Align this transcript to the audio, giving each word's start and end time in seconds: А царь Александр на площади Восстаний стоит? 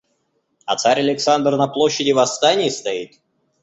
А 0.65 0.77
царь 0.77 0.99
Александр 1.01 1.57
на 1.57 1.67
площади 1.67 2.11
Восстаний 2.11 2.71
стоит? 2.71 3.19